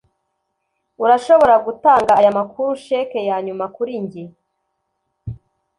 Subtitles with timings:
[1.03, 4.23] Urashobora gutanga aya makuru cheque yanyuma kuri njye?